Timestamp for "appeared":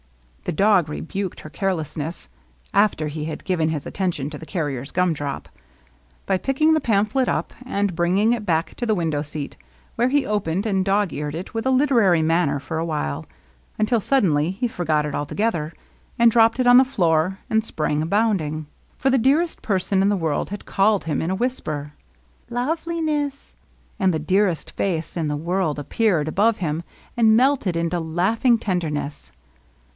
25.77-26.27